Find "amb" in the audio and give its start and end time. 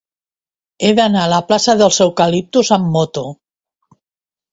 2.79-2.89